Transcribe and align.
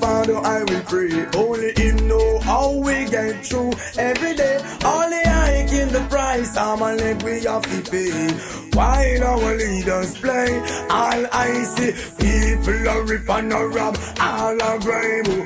Father 0.00 0.36
I 0.36 0.64
will 0.64 0.82
pray. 0.82 1.26
Only 1.36 1.72
Him 1.76 2.08
know 2.08 2.38
how 2.40 2.72
we 2.72 3.04
get 3.06 3.44
through 3.44 3.72
every 3.98 4.34
day. 4.34 4.58
Only 4.84 5.22
I 5.24 5.48
in 5.80 5.88
the 5.92 6.04
price, 6.08 6.56
I'm 6.56 6.80
a 6.82 6.94
leg 6.94 7.22
we 7.22 7.44
have 7.44 7.62
to 7.62 7.90
pay. 7.90 8.28
While 8.76 9.24
our 9.24 9.54
leaders 9.56 10.18
play, 10.18 10.58
all 10.90 11.22
I 11.32 11.50
see 11.74 11.92
people 12.18 12.88
are 12.88 13.02
rip 13.02 13.28
and 13.28 13.52
a 13.52 13.66
rob, 13.66 13.96
all 14.20 14.62
are 14.62 14.78
grime. 14.78 15.44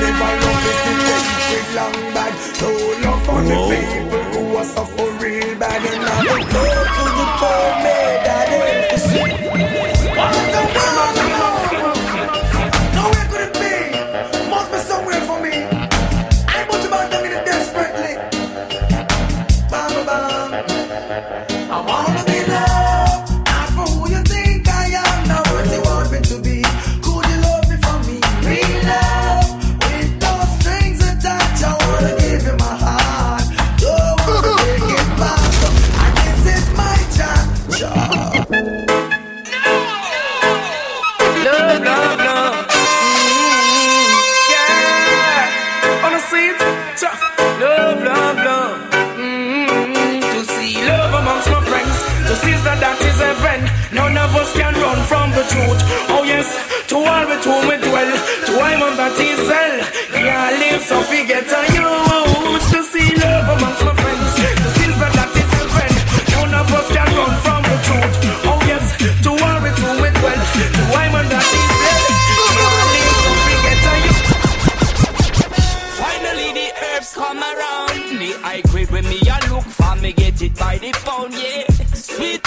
Never 0.00 0.32
love 0.44 0.60
the 0.66 0.72
city 0.82 1.14
with 1.50 1.68
long 1.78 1.98
bag. 2.14 2.32
No 2.60 2.70
love 3.04 3.22
for 3.26 3.40
the 3.48 3.56
people 3.72 4.24
who 4.32 4.56
are 4.56 4.64
suffer 4.64 5.10
real 5.22 5.58
bad. 5.58 5.82
And 5.90 6.00
now 6.08 6.22
they 6.22 6.42
go 6.54 6.64
to 6.96 7.04
the 7.18 7.26
poor 7.40 7.66
daddy. 7.84 8.43
Yeah. 81.32 81.66
Sweet 81.94 82.42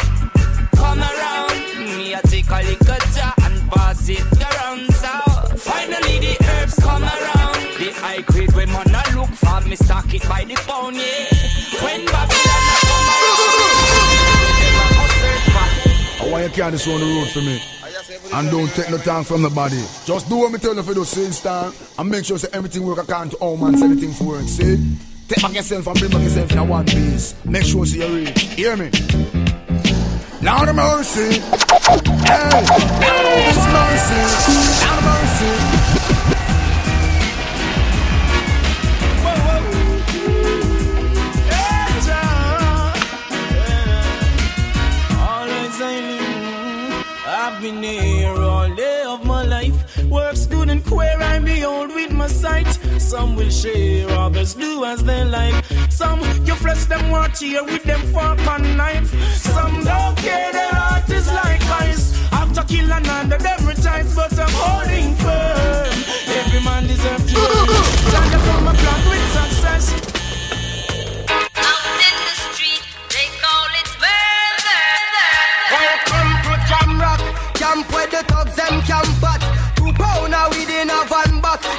come 0.75 0.99
around. 0.99 1.97
Me 1.97 2.13
a 2.13 2.21
take 2.21 2.49
a 2.49 2.61
little 2.61 3.01
jar 3.15 3.33
and 3.43 3.69
pass 3.71 4.09
it 4.09 4.21
around. 4.41 4.93
So 4.93 5.13
finally 5.57 6.19
the 6.19 6.37
herbs 6.51 6.75
come 6.79 7.03
around. 7.03 7.59
The 7.79 7.91
high 7.95 8.21
grade 8.21 8.53
when 8.53 8.71
man 8.71 8.87
a 8.87 9.03
look 9.15 9.29
for 9.29 9.61
me 9.67 9.75
stock 9.75 10.13
it 10.13 10.27
by 10.27 10.43
the 10.45 10.55
pound, 10.67 10.95
yeah. 10.95 11.83
When 11.83 12.05
Babylon 12.05 12.63
a 12.73 12.77
come 12.87 13.09
around. 13.15 13.57
I 16.19 16.29
want 16.29 16.43
you 16.43 16.49
carry 16.49 16.71
this 16.71 16.87
on 16.87 16.99
the 16.99 17.05
road 17.05 17.29
for 17.29 17.41
me. 17.41 17.61
And 18.33 18.51
don't 18.51 18.69
take 18.69 18.89
no 18.89 18.97
time 18.97 19.23
from 19.23 19.41
nobody. 19.41 19.81
Just 20.05 20.29
do 20.29 20.37
what 20.37 20.51
me 20.51 20.59
tell 20.59 20.75
you 20.75 20.83
for 20.83 20.93
those 20.93 21.09
same 21.09 21.31
time 21.31 21.73
and 21.97 22.09
make 22.09 22.25
sure 22.25 22.37
say 22.37 22.49
everything 22.53 22.85
work 22.85 22.99
according 22.99 23.31
to 23.31 23.37
all 23.37 23.57
man 23.57 23.77
say 23.77 23.85
everything 23.85 24.13
for 24.13 24.25
work. 24.25 24.43
See? 24.43 24.77
Take 25.27 25.41
back 25.41 25.53
yourself 25.53 25.87
and 25.87 25.99
bring 25.99 26.11
back 26.11 26.21
yourself 26.21 26.51
in 26.53 26.57
a 26.57 26.63
one 26.63 26.85
piece. 26.85 27.35
Make 27.43 27.65
sure 27.65 27.85
see 27.85 27.99
you. 27.99 28.27
Hear 28.55 28.77
me? 28.77 28.89
Lord 30.41 30.69
of 30.69 30.75
mercy. 30.75 31.41
Hey, 31.41 32.47
Lord 32.47 32.71
of 33.53 33.67
mercy. 33.75 34.21
Lord 34.83 34.97
of 34.97 35.03
mercy. 35.03 35.87
I've 47.29 47.61
been 47.61 47.83
here 47.83 48.33
all 48.33 48.69
day 48.75 49.03
of 49.05 49.25
my 49.25 49.43
life. 49.43 49.56
Works 50.09 50.45
good 50.45 50.69
and 50.69 50.83
queer, 50.85 51.17
I'm 51.19 51.45
behold 51.45 51.93
with 51.93 52.11
my 52.11 52.27
sight. 52.27 52.67
Some 52.97 53.35
will 53.35 53.49
share, 53.49 54.09
others 54.09 54.53
do 54.53 54.83
as 54.85 55.03
they 55.03 55.23
like. 55.23 55.63
Some 55.89 56.19
you 56.45 56.55
flesh 56.55 56.85
them 56.85 57.09
watch 57.09 57.39
here 57.39 57.63
with 57.63 57.83
them 57.83 58.01
fork 58.13 58.39
and 58.39 58.77
knife. 58.77 59.09
Some 59.35 59.83
don't 59.83 60.17
care, 60.17 60.51
their 60.51 60.73
heart 60.73 61.09
is 61.09 61.27
like 61.31 61.63
ice. 61.81 62.13
After 62.31 62.63
kill 62.63 62.91
another, 62.91 63.37
them 63.37 63.65
rejoice, 63.65 64.15
but 64.15 64.37
I'm 64.39 64.49
holding 64.51 65.15
firm. 65.15 65.97
Every 66.39 66.61
man 66.63 66.87
deserves 66.87 67.31
to 67.33 67.39
earn. 67.39 67.67
Stand 68.09 68.35
up 68.35 68.55
on 68.55 68.63
my 68.65 68.75
plan 68.75 69.09
with 69.09 69.27
success. 69.33 70.16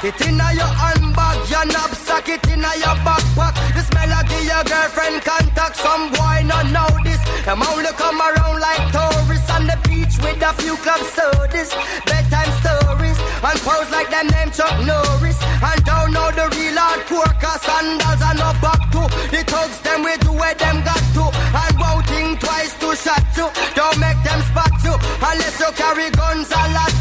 It 0.01 0.15
in 0.23 0.39
a 0.39 0.47
your 0.55 0.63
handbag, 0.63 1.49
your 1.51 1.65
knapsack, 1.75 2.29
it 2.29 2.47
in 2.47 2.63
a 2.63 2.71
your 2.79 2.95
backpack. 3.03 3.51
The 3.75 3.83
smell 3.83 4.07
of 4.15 4.31
your 4.31 4.63
girlfriend 4.63 5.19
contact. 5.27 5.75
Some 5.75 6.15
boy 6.15 6.39
not 6.47 6.71
know 6.71 6.87
this. 7.03 7.19
Them 7.43 7.59
only 7.59 7.91
come 7.99 8.15
around 8.15 8.63
like 8.63 8.79
tourists 8.95 9.51
on 9.51 9.67
the 9.67 9.75
beach 9.83 10.15
with 10.23 10.39
a 10.39 10.55
few 10.63 10.79
club 10.79 11.03
sodas, 11.03 11.75
bedtime 12.07 12.51
stories, 12.63 13.19
and 13.43 13.59
pose 13.59 13.91
like 13.91 14.07
them 14.07 14.31
name 14.31 14.51
Chuck 14.55 14.71
Norris. 14.87 15.35
And 15.67 15.83
don't 15.83 16.15
know 16.15 16.31
the 16.31 16.47
real 16.55 16.79
hardcore 16.79 17.35
cause 17.43 17.59
sandals 17.59 18.23
and 18.23 18.39
no 18.39 18.55
back 18.63 18.79
to. 18.95 19.03
The 19.35 19.43
thugs 19.51 19.83
them 19.83 20.07
we 20.07 20.15
do 20.23 20.31
where 20.31 20.55
them 20.55 20.79
got 20.87 21.03
to. 21.19 21.27
And 21.27 21.75
won't 21.75 22.07
think 22.07 22.39
twice 22.39 22.71
to 22.79 22.95
shot 22.95 23.25
to. 23.35 23.51
Don't 23.75 23.99
make 23.99 24.23
them 24.23 24.39
spot 24.47 24.71
you 24.79 24.95
unless 25.27 25.59
you 25.59 25.67
carry 25.75 26.07
guns 26.15 26.47
a 26.55 26.63
lot 26.71 26.87
to. 26.87 26.98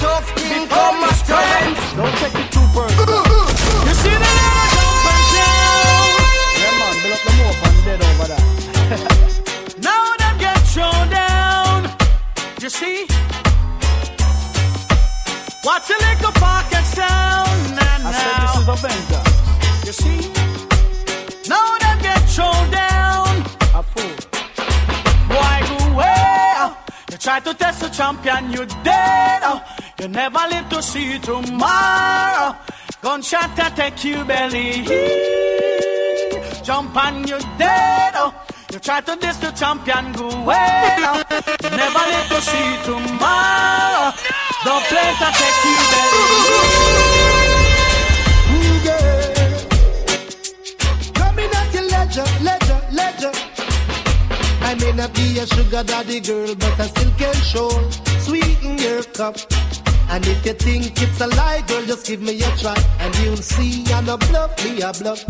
Tough 0.00 0.28
come 0.68 1.04
a 1.04 1.12
strength. 1.22 1.96
Don't 1.96 2.16
take 2.22 2.36
it 2.42 2.48
too 2.54 2.66
personal. 2.74 3.24
You 3.86 3.94
see 4.02 4.16
the 4.24 4.30
never 4.40 4.66
jump 4.74 5.06
and 5.12 5.26
down. 5.36 6.08
Yeah, 6.62 6.80
man, 6.80 6.94
build 7.02 7.14
up 7.16 7.22
the 7.26 7.32
mope 7.38 7.62
and 7.68 7.78
dead 7.86 8.00
over 8.08 8.28
there. 8.32 8.46
Now 9.86 10.04
them 10.20 10.36
get 10.44 10.58
thrown 10.72 11.04
down. 11.22 11.78
You 12.62 12.70
see? 12.70 12.98
Watch 15.64 15.88
a 15.94 15.98
little 16.06 16.34
pocket 16.44 16.84
sound. 16.98 17.60
Now, 17.78 18.08
I 18.08 18.12
said 18.20 18.36
this 18.42 18.54
is 18.60 18.68
Avenger. 18.76 19.22
You 19.86 19.94
see? 20.02 20.20
Now 21.52 21.68
them 21.82 21.98
get 22.08 22.22
thrown 22.34 22.64
down. 22.70 23.32
A 23.78 23.82
fool. 23.92 24.16
Boy, 25.30 25.56
go 25.68 25.76
away. 25.92 26.20
You 27.10 27.18
try 27.18 27.40
to 27.40 27.52
test 27.54 27.80
the 27.82 27.88
champion, 27.88 28.52
you 28.52 28.66
dead. 28.84 29.40
Oh, 29.42 29.60
never 30.10 30.38
live 30.50 30.68
to 30.70 30.82
see 30.82 31.18
tomorrow. 31.18 32.56
Gunshot 33.02 33.56
take 33.76 34.04
you 34.04 34.24
belly. 34.24 34.84
Jump 36.62 36.96
on 36.96 37.26
your 37.26 37.40
dead. 37.58 38.12
Oh. 38.16 38.34
You 38.72 38.78
try 38.78 39.00
to 39.00 39.16
diss 39.16 39.36
the 39.38 39.50
champion, 39.52 40.12
go 40.12 40.28
away. 40.30 40.96
You 41.64 41.70
never 41.70 42.04
live 42.12 42.28
to 42.28 42.40
see 42.50 42.76
tomorrow. 42.84 44.12
Don't 44.64 44.84
play 44.90 45.10
to 45.20 45.28
take 45.40 45.64
you 45.66 45.76
belly. 45.92 46.26
Coming 51.14 51.50
at. 51.54 51.70
I 54.62 54.74
may 54.74 54.92
not 54.92 55.12
be 55.14 55.38
a 55.38 55.46
sugar 55.46 55.82
daddy 55.82 56.20
girl, 56.20 56.54
but 56.54 56.78
I 56.78 56.86
still 56.86 57.10
can 57.18 57.34
show 57.34 57.70
sweeten 58.20 58.78
your 58.78 59.02
cup. 59.02 59.36
And 60.10 60.26
if 60.26 60.44
you 60.44 60.54
think 60.54 61.00
it's 61.00 61.20
a 61.20 61.28
lie, 61.28 61.62
girl, 61.68 61.84
just 61.86 62.04
give 62.04 62.20
me 62.20 62.42
a 62.42 62.50
try, 62.56 62.74
and 62.98 63.16
you'll 63.18 63.36
see 63.36 63.84
I'm 63.92 64.08
a 64.08 64.18
bluff, 64.18 64.64
me 64.64 64.82
a 64.82 64.92
bluff. 64.92 65.22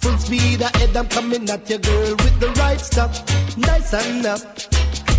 Full 0.00 0.16
speed 0.18 0.60
ahead, 0.60 0.96
I'm 0.96 1.08
coming 1.08 1.50
at 1.50 1.68
your 1.68 1.80
girl 1.80 2.10
with 2.10 2.38
the 2.38 2.50
right 2.60 2.80
stuff, 2.80 3.12
nice 3.58 3.92
and 3.92 4.24
up. 4.26 4.38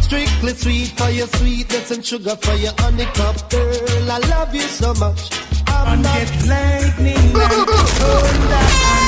Strictly 0.03 0.53
sweet 0.53 0.87
for 0.97 1.09
your 1.09 1.27
sweetness 1.27 1.91
and 1.91 2.05
sugar 2.05 2.37
for 2.37 2.53
your 2.53 2.73
honeycup, 2.77 3.49
girl. 3.49 4.11
I 4.11 4.19
love 4.29 4.55
you 4.55 4.61
so 4.61 4.93
much. 4.93 5.31
I'm 5.67 5.93
And 5.93 6.03
not 6.03 6.15
get 6.15 6.47
lightning 6.47 7.17
and 7.35 7.67
thunder 7.67 9.04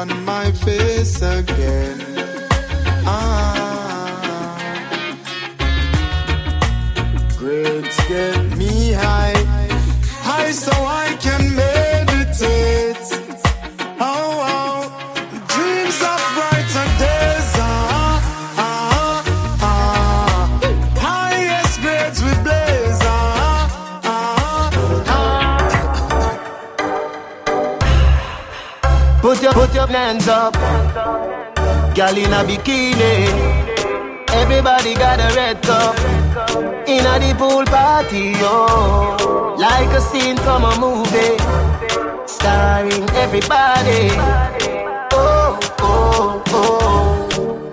on 0.00 0.24
my 0.24 0.50
face 0.50 1.20
again. 1.20 2.09
Hands 29.92 30.28
up, 30.28 30.54
girl 31.94 32.16
in 32.16 32.32
a 32.32 32.44
bikini. 32.44 33.26
Everybody 34.30 34.94
got 34.94 35.18
a 35.18 35.34
red 35.34 35.60
cup 35.62 35.96
in 36.88 37.04
a 37.06 37.18
the 37.18 37.34
pool 37.36 37.64
party, 37.64 38.32
yo. 38.38 39.54
Like 39.56 39.90
a 39.90 40.00
scene 40.00 40.36
from 40.38 40.64
a 40.64 40.78
movie, 40.78 41.36
starring 42.26 43.08
everybody. 43.10 44.10
Oh, 45.12 45.58
oh, 45.80 46.42
oh, 46.48 47.28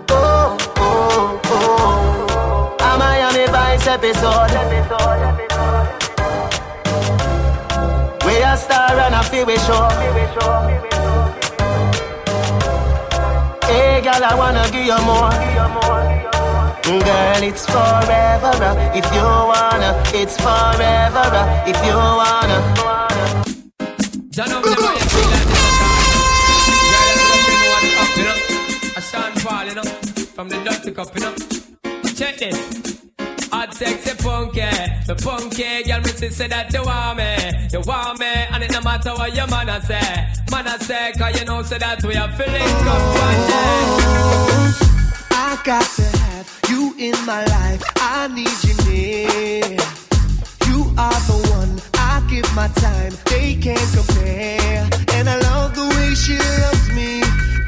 oh, 0.09 0.57
oh, 0.77 1.41
oh. 1.45 2.77
A 2.79 2.97
Miami 2.97 3.45
Vice 3.51 3.87
episode. 3.87 4.51
We 8.25 8.41
a 8.41 8.57
star 8.57 8.97
and 8.99 9.15
a 9.15 9.23
feel 9.23 9.45
we 9.45 9.57
show. 9.59 10.96
Hey, 13.67 14.01
girl, 14.01 14.23
I 14.23 14.33
wanna 14.35 14.63
give 14.71 14.85
you 14.85 14.99
more. 15.05 15.31
Girl, 16.87 17.43
it's 17.43 17.65
forever. 17.65 18.53
uh, 18.63 18.95
If 18.99 19.05
you 19.13 19.23
wanna, 19.23 19.91
it's 20.13 20.35
forever. 20.37 21.25
uh, 21.41 21.63
If 21.71 21.77
you 21.85 21.95
wanna. 21.95 22.57
You 28.17 28.23
know 29.73 29.73
know. 29.75 29.83
From 30.35 30.49
the 30.49 30.57
dirty 30.63 30.91
cup, 30.91 31.13
you 31.15 31.21
know. 31.21 31.33
Check 32.15 32.37
this. 32.37 32.96
Hot 33.57 33.73
sexy 33.73 34.13
punky, 34.23 34.61
the 35.07 35.15
punky 35.15 35.81
girl 35.81 35.99
me 36.01 36.29
say 36.29 36.47
that 36.47 36.71
you 36.71 36.83
want 36.83 37.17
me, 37.17 37.33
you 37.73 37.81
want 37.87 38.19
me, 38.19 38.27
and 38.27 38.63
it 38.63 38.71
no 38.71 38.81
matter 38.81 39.09
what 39.17 39.33
your 39.35 39.47
man 39.47 39.67
a 39.67 39.81
say, 39.81 40.29
man 40.51 40.67
a 40.67 40.77
say, 40.77 41.11
cause 41.17 41.39
you 41.39 41.43
know 41.43 41.63
say 41.63 41.79
that 41.79 42.03
we 42.03 42.13
are 42.15 42.31
feeling 42.37 42.61
come 42.85 43.05
one 43.17 43.41
I 45.33 45.59
got 45.65 45.81
to 45.97 46.03
have 46.21 46.61
you 46.69 46.93
in 46.99 47.15
my 47.25 47.43
life. 47.45 47.81
I 47.97 48.27
need 48.27 48.57
you 48.61 48.77
near. 48.85 49.81
You 50.69 50.93
are 50.93 51.19
the 51.25 51.37
one 51.49 51.81
I 51.95 52.21
give 52.29 52.45
my 52.53 52.67
time. 52.67 53.13
They 53.25 53.55
can't 53.55 53.89
compare. 53.91 54.87
And 55.17 55.27
I 55.27 55.39
love 55.49 55.73
the 55.73 55.87
way 55.97 56.13
she 56.13 56.37
loves 56.37 56.93
me. 56.93 57.21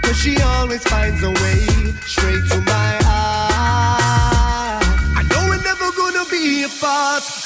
Cause 0.03 0.18
she 0.18 0.39
always 0.39 0.83
finds 0.83 1.24
a 1.24 1.31
way 1.31 1.65
straight 2.06 2.45
to 2.51 2.62
my 2.62 3.08
be. 6.81 6.87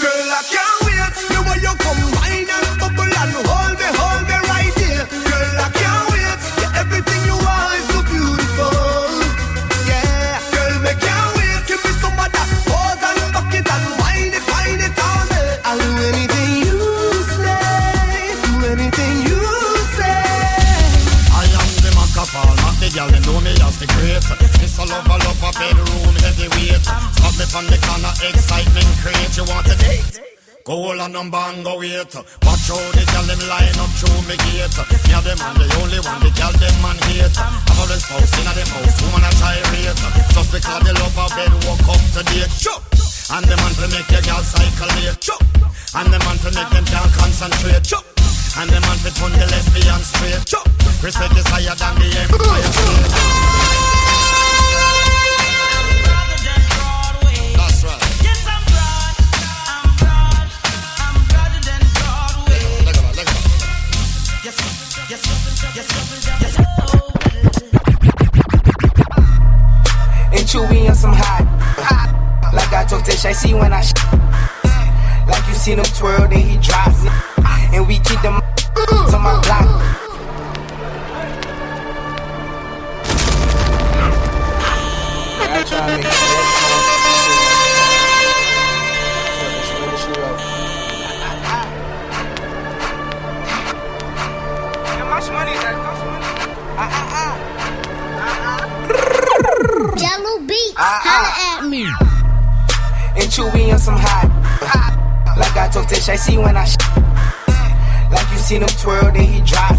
Girl, 0.01 0.30
I 0.30 0.41
can't 0.53 0.77
wait. 0.85 1.13
The 1.33 1.39
way 1.47 1.59
you 1.65 1.74
come 1.81 2.01
wine 2.18 2.50
and 2.50 2.68
bubble 2.80 3.13
and 3.21 3.33
hold 3.50 3.75
me, 3.80 3.88
hold 3.97 4.24
me 4.30 4.38
right 4.50 4.74
here. 4.80 5.06
Girl, 5.09 5.57
I 5.65 5.69
can't 5.74 6.06
wait. 6.11 6.40
Yeah, 6.61 6.81
everything 6.81 7.21
you 7.25 7.37
are 7.37 7.73
is 7.78 7.85
so 7.92 7.99
beautiful. 8.06 9.09
Yeah, 9.90 10.40
girl, 10.54 10.75
me 10.85 10.94
can't 11.02 11.30
wait. 11.37 11.61
Give 11.68 11.81
me 11.83 11.92
some 12.02 12.18
of 12.18 12.30
that 12.30 12.47
pose 12.69 13.04
and 13.09 13.21
fuck 13.33 13.54
it 13.57 13.68
and 13.68 13.85
wine 14.02 14.33
it, 14.37 14.45
wine 14.52 14.81
it 14.85 14.97
on 15.02 15.23
me. 15.31 15.42
I'll 15.66 15.80
do 15.81 15.92
anything 16.13 16.52
you 16.69 16.81
say, 17.35 18.37
do 18.45 18.54
anything 18.69 19.16
you 19.30 19.42
say. 19.97 20.21
I 21.33 21.45
am 21.57 21.69
the 21.83 21.92
Macapal, 21.97 22.54
not 22.61 22.63
the 22.83 22.92
girl, 22.92 23.07
them 23.07 23.23
know 23.23 23.40
me 23.40 23.56
as 23.63 23.80
the 23.80 23.87
great. 23.95 24.19
It's 24.59 24.75
a 24.75 24.83
love, 24.83 25.07
a 25.07 25.16
love, 25.16 25.40
a 25.40 25.49
bedroom, 25.56 26.16
heavyweight. 26.19 26.83
Stop 26.83 27.33
me 27.40 27.45
from 27.47 27.66
the 27.71 27.80
corner, 27.80 28.11
excitement 28.28 28.92
create. 28.99 29.33
You 29.40 29.47
want 29.47 29.71
a 29.71 29.75
date? 29.80 30.19
Go 30.68 30.92
all 30.92 30.99
on 30.99 31.11
number 31.11 31.40
and 31.40 31.63
go 31.63 31.80
wait. 31.80 32.11
Watch 32.44 32.68
how 32.68 32.80
the 32.92 33.04
girl 33.07 33.25
them 33.28 33.40
line 33.47 33.80
up 33.80 33.92
through 33.99 34.23
me 34.28 34.35
gate. 34.35 34.75
And 34.75 35.23
them 35.23 35.40
man, 35.40 35.56
the 35.59 35.68
only 35.80 35.99
one, 36.04 36.23
the 36.23 36.31
girl 36.35 36.52
them 36.59 36.75
man 36.83 36.99
hate. 37.07 37.35
All 37.80 37.87
the 37.87 37.95
spouse 37.99 38.35
in 38.35 38.47
them 38.52 38.69
house, 38.75 38.99
woman 38.99 39.28
a 39.28 39.31
try 39.40 39.59
rate. 39.71 40.04
Just 40.35 40.52
because 40.52 40.81
they 40.83 40.95
love 40.95 41.16
a 41.16 41.25
bed, 41.40 41.54
walk 41.63 41.87
up 41.87 42.04
to 42.19 42.21
date. 42.35 42.52
And 43.31 43.45
the 43.47 43.56
man 43.56 43.73
to 43.80 43.87
make 43.95 44.11
your 44.11 44.23
girl 44.28 44.44
cycle 44.44 44.92
late. 44.99 45.23
And 45.95 46.07
the 46.11 46.19
man 46.19 46.37
to 46.44 46.49
make 46.52 46.71
them 46.71 46.85
can't 46.92 47.11
concentrate. 47.16 47.85
Sure. 47.87 48.04
And 48.59 48.68
the 48.68 48.80
man 48.83 48.97
to 49.07 49.09
turn 49.16 49.31
the 49.40 49.47
lesbian 49.47 50.02
straight. 50.04 50.44
Sure. 50.47 50.82
Respect 51.04 51.36
is 51.36 51.45
higher 51.48 51.76
than 51.76 51.95
the 52.00 52.06
empire 52.18 52.64
state. 52.64 53.44
That's 57.57 57.83
right. 57.83 58.00
And 70.31 70.48
chewy 70.48 70.88
on 70.88 70.95
some 70.95 71.12
hot, 71.12 71.44
hot. 71.83 72.54
Like 72.54 72.72
I 72.72 72.86
told 72.86 73.04
Tish, 73.04 73.26
I 73.26 73.33
see 73.33 73.54
when 73.54 73.74
I 73.74 73.81
sh- 73.81 73.94
Like 75.28 75.45
you 75.50 75.54
seen 75.54 75.80
him 75.80 75.86
twirl, 75.98 76.30
then 76.30 76.40
he 76.40 76.57
drop. 76.60 76.94
And 77.74 77.86
we 77.90 78.00
keep 78.00 78.22
them 78.22 78.42
to 79.12 79.19
my 79.19 79.42
block. 79.44 80.03
Try 85.73 85.97
to 85.97 85.97
make 85.97 86.03
money 95.33 95.51
is 95.51 95.61
that? 95.65 95.73
Ah, 96.77 96.89
ah. 97.09 97.33
Jahlil 99.97 100.45
Beats, 100.47 100.73
holla 100.77 101.31
at 101.57 101.65
me. 101.69 101.83
and 103.18 103.30
chewy 103.33 103.73
on 103.73 103.80
some 103.80 103.97
hot. 103.97 104.30
Like 105.37 105.56
I 105.57 105.69
told 105.69 105.89
Tish, 105.89 106.07
I 106.09 106.15
see 106.15 106.37
when 106.37 106.56
I 106.56 106.65
sh- 106.65 106.77
Like 108.11 108.30
you 108.31 108.37
seen 108.37 108.61
him 108.61 108.69
twirl, 108.77 109.09
then 109.11 109.25
he 109.25 109.42
drop. 109.42 109.73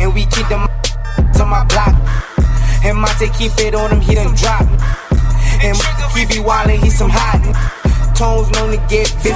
And 0.00 0.12
we 0.12 0.26
keep 0.26 0.46
them 0.48 0.68
to 1.36 1.44
my 1.46 1.64
block. 1.72 1.94
And 2.84 2.98
Monte 2.98 3.28
keep 3.30 3.52
it 3.58 3.74
on 3.74 3.90
him, 3.92 4.00
he 4.00 4.14
done 4.14 4.34
drop. 4.34 4.66
And 5.62 5.76
he 6.16 6.26
be 6.26 6.42
wildin', 6.42 6.82
he 6.82 6.90
some 6.90 7.10
hot. 7.10 7.40
Tones 8.16 8.50
known 8.52 8.70
to 8.72 8.78
get 8.88 9.12
busy. 9.22 9.34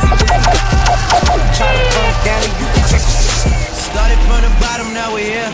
Try 1.57 1.71
to 1.73 1.85
come 1.93 2.15
down 2.25 2.41
and 2.45 2.55
you 2.61 2.67
can 2.75 2.85
check. 2.89 3.05
bottom, 4.61 4.93
now 4.95 5.15
we 5.15 5.23
here. 5.23 5.51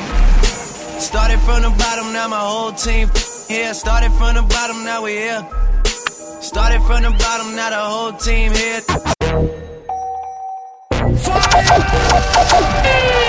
Started 1.00 1.40
from 1.40 1.62
the 1.62 1.70
bottom, 1.70 2.12
now 2.12 2.28
my 2.28 2.38
whole 2.38 2.72
team 2.72 3.10
here. 3.48 3.74
Started 3.74 4.12
from 4.12 4.34
the 4.34 4.42
bottom, 4.42 4.84
now 4.84 5.02
we 5.02 5.12
here. 5.12 5.46
Started 6.40 6.82
from 6.82 7.02
the 7.02 7.10
bottom, 7.10 7.54
now 7.56 7.70
the 7.70 7.76
whole 7.76 8.12
team 8.12 8.52
here. 8.52 8.82
I 12.88 13.25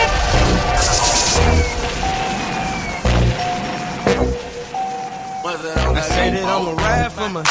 I'ma 6.35 6.71
ride 6.71 7.11
for 7.11 7.29
my. 7.29 7.43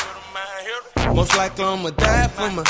Most 1.15 1.37
likely 1.37 1.65
I'ma 1.65 1.91
die 1.91 2.29
for 2.29 2.51
my. 2.51 2.65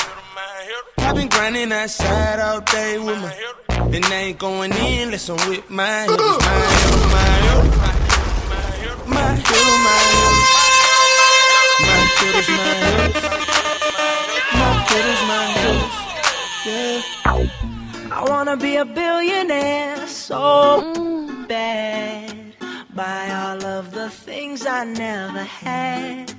I've 0.99 1.15
been 1.15 1.29
grinding 1.29 1.71
that 1.71 1.91
side 1.91 2.39
all 2.41 2.61
day 2.61 2.99
with 2.99 3.19
my. 3.21 3.33
And 3.95 4.05
I 4.05 4.15
ain't 4.15 4.39
going 4.39 4.73
in 4.73 5.03
unless 5.05 5.29
I'm 5.29 5.37
with 5.49 5.69
my 5.71 6.03
hitters, 6.03 6.19
my 6.19 6.55
hitters, 6.75 7.07
my 7.15 7.37
hitters. 7.47 7.77
My 9.07 9.35
hitters, 9.35 9.79
my 9.87 9.99
hitters. 10.13 10.57
My 11.87 11.97
hitters, 12.19 12.49
my. 12.49 12.67
My 14.59 14.73
hitters, 14.91 15.23
my. 15.29 15.43
Yeah. 16.67 17.01
I 18.13 18.25
wanna 18.29 18.57
be 18.57 18.77
a 18.77 18.85
billionaire 18.85 20.07
so 20.07 20.93
bad. 21.49 22.36
Buy 22.97 23.31
all 23.31 23.63
of 23.63 23.93
the 23.93 24.09
things 24.09 24.65
I 24.65 24.85
never 24.85 25.43
had. 25.43 26.33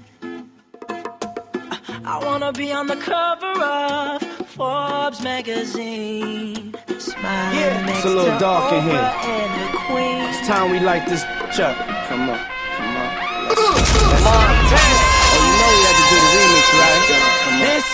I 2.03 2.17
wanna 2.25 2.51
be 2.51 2.71
on 2.71 2.87
the 2.87 2.95
cover 2.95 3.61
of 3.61 4.23
Forbes 4.47 5.21
magazine. 5.21 6.73
Smiling 6.97 7.59
Yeah, 7.59 7.95
it's 7.95 8.05
a 8.05 8.09
little 8.09 8.39
dark 8.39 8.73
in 8.73 8.81
here. 8.81 8.95
And 8.97 9.71
the 9.71 9.77
Queen. 9.77 10.21
It's 10.29 10.47
time 10.47 10.71
we 10.71 10.79
light 10.79 11.05
this 11.07 11.23
bitch 11.25 11.59
up. 11.59 11.77
Come 12.07 12.31
on. 12.31 12.56
This 17.57 17.85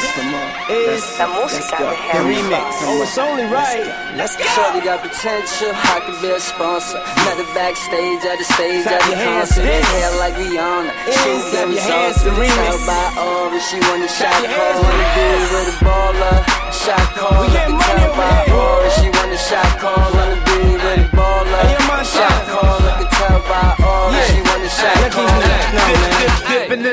is 0.67 1.19
La 1.19 1.27
música 1.27 1.77
de 1.77 1.95
the 2.11 2.19
remix. 2.27 2.83
Oh, 2.83 3.01
it's 3.01 3.17
only 3.17 3.45
right. 3.45 3.87
Let's 4.17 4.35
go. 4.35 4.43
Shorty 4.43 4.81
got 4.81 5.01
potential, 5.01 5.71
I 5.71 6.01
could 6.05 6.19
be 6.21 6.31
a 6.35 6.39
sponsor. 6.39 6.99
Met 7.23 7.37
her 7.39 7.47
backstage 7.55 8.23
at 8.27 8.37
the 8.39 8.43
stage 8.43 8.85
at 8.85 8.99
the 9.07 9.15
concert. 9.15 9.63
Hair 9.63 10.11
like 10.19 10.35
Rihanna. 10.35 10.91
Yes, 11.07 11.15
She 11.15 11.31
clap 11.55 11.67
get 11.67 11.75
your 11.75 11.81
hands 11.81 12.17
results. 12.19 12.23
to 12.23 12.53
Tell 12.59 12.79
by 12.87 13.05
all 13.23 13.45
that 13.55 13.63
she 13.63 13.77
want 13.87 14.03
a 14.03 14.11
shot 14.11 14.35
call. 14.51 14.83
Wanna 14.83 15.07
be 15.15 15.27
with 15.55 15.71
a 15.71 15.75
baller. 15.85 16.37
Shot 16.83 17.07
call. 17.15 17.41
We 17.41 17.47
get 17.55 17.69
money 17.71 18.03
over 18.03 18.83
here. 18.83 18.91
she 18.99 19.07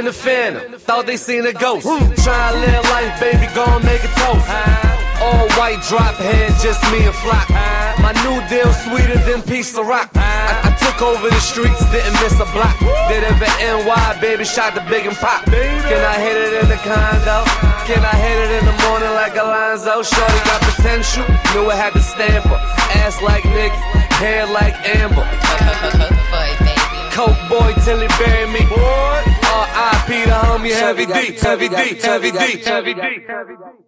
in 0.00 0.06
the 0.06 0.12
phantom. 0.12 0.80
Thought 0.80 1.04
they 1.04 1.20
seen 1.20 1.44
a 1.44 1.52
ghost. 1.52 1.84
Hmm. 1.84 2.00
Try 2.24 2.40
to 2.52 2.56
live 2.56 2.84
life, 2.88 3.14
baby, 3.20 3.44
gon' 3.52 3.84
make 3.84 4.00
it 4.00 4.14
toast. 4.16 4.48
All 5.20 5.44
white 5.60 5.76
drop 5.92 6.16
head, 6.16 6.56
just 6.64 6.80
me 6.88 7.04
and 7.04 7.12
Flock. 7.20 7.44
My 8.00 8.16
new 8.24 8.40
deal 8.48 8.72
sweeter 8.88 9.20
than 9.28 9.44
piece 9.44 9.76
of 9.76 9.84
rock. 9.84 10.08
I, 10.16 10.56
I 10.64 10.70
took 10.80 11.04
over 11.04 11.28
the 11.28 11.44
streets, 11.44 11.84
didn't 11.92 12.16
miss 12.24 12.32
a 12.40 12.48
block. 12.56 12.72
Did 13.12 13.28
it 13.28 13.36
for 13.36 13.52
NY, 13.60 14.24
baby, 14.24 14.48
shot 14.48 14.72
the 14.72 14.80
big 14.88 15.04
and 15.04 15.16
pop. 15.20 15.44
Can 15.44 16.00
I 16.00 16.16
hit 16.16 16.36
it 16.48 16.64
in 16.64 16.66
the 16.72 16.80
condo? 16.80 17.44
Can 17.84 18.00
I 18.00 18.16
hit 18.16 18.36
it 18.40 18.50
in 18.56 18.64
the 18.64 18.76
morning 18.88 19.12
like 19.12 19.36
Alonzo? 19.36 20.00
Shorty 20.00 20.40
got 20.48 20.64
potential, 20.64 21.28
knew 21.52 21.68
I 21.68 21.76
had 21.76 21.92
to 21.92 22.00
stamp 22.00 22.48
her. 22.48 22.60
Ass 23.04 23.20
like 23.20 23.44
Nick, 23.52 23.76
hair 24.16 24.48
like 24.48 24.72
Amber. 24.96 25.28
Coke 27.12 27.36
boy 27.52 27.76
till 27.84 28.00
he 28.00 28.08
bury 28.16 28.48
me. 28.48 28.64
R.I.P. 29.60 30.24
the 30.24 30.30
homie 30.30 30.72
Heavy 30.72 31.04
D, 31.04 31.12
Heavy 31.36 31.68
D, 31.68 31.74
Heavy 32.00 32.30
D, 32.30 32.62
Heavy 32.62 32.94
D. 32.94 33.79